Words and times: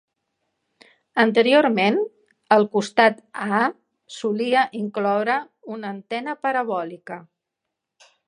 Anteriorment, 1.23 1.99
el 2.55 2.65
costat 2.77 3.19
A 3.59 3.61
solia 4.15 4.63
incloure 4.81 5.37
una 5.75 5.93
antena 5.97 6.37
parabòlica. 6.47 7.19